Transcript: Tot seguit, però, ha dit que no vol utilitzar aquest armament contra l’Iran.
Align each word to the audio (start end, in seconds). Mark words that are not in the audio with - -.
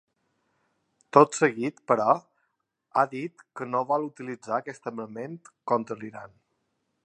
Tot 1.17 1.35
seguit, 1.39 1.83
però, 1.91 2.15
ha 2.95 3.05
dit 3.13 3.45
que 3.61 3.69
no 3.75 3.83
vol 3.93 4.09
utilitzar 4.11 4.57
aquest 4.61 4.93
armament 4.93 5.41
contra 5.73 6.01
l’Iran. 6.05 6.39